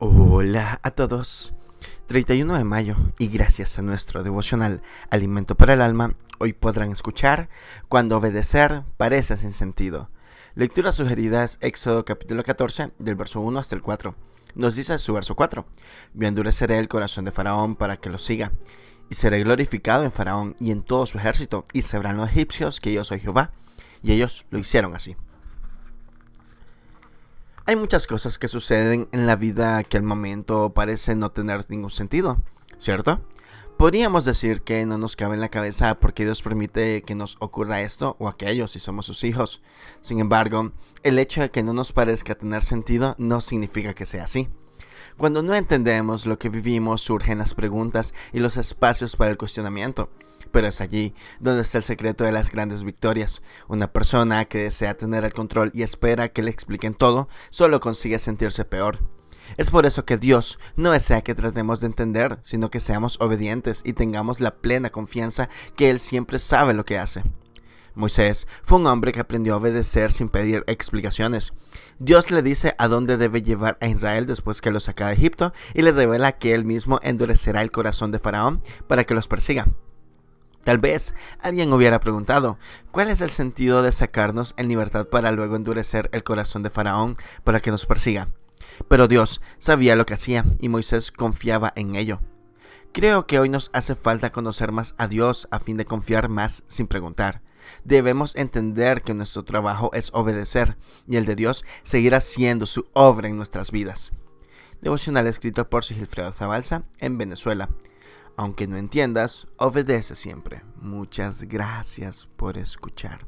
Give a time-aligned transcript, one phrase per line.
[0.00, 1.54] Hola a todos.
[2.06, 4.80] 31 de mayo y gracias a nuestro devocional
[5.10, 7.48] Alimento para el Alma, hoy podrán escuchar
[7.88, 10.08] Cuando obedecer parece sin sentido.
[10.54, 14.14] Lectura sugerida es Éxodo capítulo 14 del verso 1 hasta el 4.
[14.54, 15.66] Nos dice su verso 4,
[16.14, 18.52] Yo endureceré el corazón de Faraón para que lo siga,
[19.10, 22.92] y seré glorificado en Faraón y en todo su ejército, y sabrán los egipcios que
[22.92, 23.50] yo soy Jehová.
[24.04, 25.16] Y ellos lo hicieron así.
[27.68, 31.90] Hay muchas cosas que suceden en la vida que al momento parecen no tener ningún
[31.90, 32.42] sentido,
[32.78, 33.20] ¿cierto?
[33.76, 37.82] Podríamos decir que no nos cabe en la cabeza porque Dios permite que nos ocurra
[37.82, 39.60] esto o aquello si somos sus hijos.
[40.00, 44.24] Sin embargo, el hecho de que no nos parezca tener sentido no significa que sea
[44.24, 44.48] así.
[45.18, 50.08] Cuando no entendemos lo que vivimos surgen las preguntas y los espacios para el cuestionamiento.
[50.50, 53.42] Pero es allí donde está el secreto de las grandes victorias.
[53.68, 58.18] Una persona que desea tener el control y espera que le expliquen todo, solo consigue
[58.18, 58.98] sentirse peor.
[59.56, 63.82] Es por eso que Dios no desea que tratemos de entender, sino que seamos obedientes
[63.84, 67.22] y tengamos la plena confianza que Él siempre sabe lo que hace.
[67.94, 71.52] Moisés fue un hombre que aprendió a obedecer sin pedir explicaciones.
[71.98, 75.52] Dios le dice a dónde debe llevar a Israel después que lo saca de Egipto
[75.74, 79.66] y le revela que él mismo endurecerá el corazón de Faraón para que los persiga.
[80.62, 82.58] Tal vez alguien hubiera preguntado,
[82.90, 87.16] ¿cuál es el sentido de sacarnos en libertad para luego endurecer el corazón de Faraón
[87.44, 88.28] para que nos persiga?
[88.88, 92.20] Pero Dios sabía lo que hacía y Moisés confiaba en ello.
[92.92, 96.64] Creo que hoy nos hace falta conocer más a Dios a fin de confiar más
[96.66, 97.42] sin preguntar.
[97.84, 103.28] Debemos entender que nuestro trabajo es obedecer y el de Dios seguir haciendo su obra
[103.28, 104.12] en nuestras vidas.
[104.80, 107.68] Devocional escrito por Sigilfredo Zabalza en Venezuela.
[108.38, 110.62] Aunque no entiendas, obedece siempre.
[110.76, 113.26] Muchas gracias por escuchar.